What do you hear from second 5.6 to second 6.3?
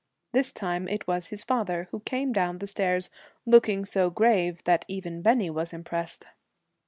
impressed.